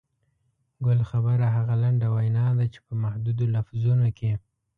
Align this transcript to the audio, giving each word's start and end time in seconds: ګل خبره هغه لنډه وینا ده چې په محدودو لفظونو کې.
ګل 0.85 0.99
خبره 1.09 1.47
هغه 1.55 1.75
لنډه 1.83 2.07
وینا 2.15 2.45
ده 2.57 2.65
چې 2.73 2.79
په 2.85 2.93
محدودو 3.03 3.45
لفظونو 3.55 4.07
کې. 4.17 4.31